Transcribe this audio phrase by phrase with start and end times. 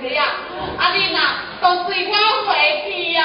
[0.00, 0.32] 谁呀？
[0.78, 2.16] 阿丽娜，都水漂
[2.46, 3.22] 回去呀。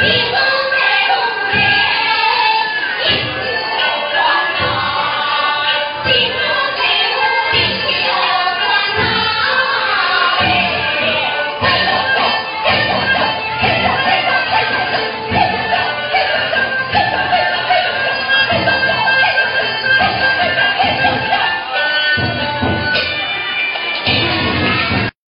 [0.00, 0.37] Viva!